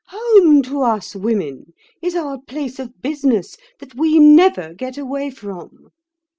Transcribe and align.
Home 0.07 0.63
to 0.63 0.81
us 0.81 1.15
women 1.15 1.73
is 2.01 2.15
our 2.15 2.39
place 2.41 2.79
of 2.79 3.03
business 3.03 3.55
that 3.77 3.93
we 3.93 4.17
never 4.17 4.73
get 4.73 4.97
away 4.97 5.29
from." 5.29 5.91